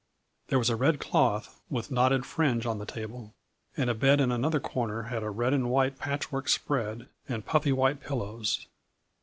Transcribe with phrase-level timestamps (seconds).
[0.47, 3.35] There was a red cloth with knotted fringe on the table,
[3.77, 7.71] and a bed in another corner had a red and white patchwork spread and puffy
[7.71, 8.65] white pillows.